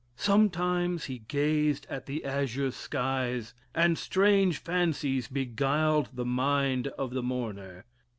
Sometimes 0.17 1.05
he 1.05 1.19
gazed 1.27 1.85
at 1.87 2.07
the 2.07 2.25
azure 2.25 2.71
skies, 2.71 3.53
and 3.75 3.99
strange 3.99 4.57
fancies 4.57 5.27
beguiled 5.27 6.09
the 6.11 6.25
mind 6.25 6.87
of 6.97 7.11
the 7.11 7.21
mourner. 7.21 7.85